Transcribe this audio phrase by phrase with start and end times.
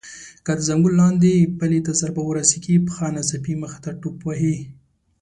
[0.45, 4.57] که د زنګون لاندې پلې ته ضربه ورسېږي پښه ناڅاپي مخې ته ټوپ وهي.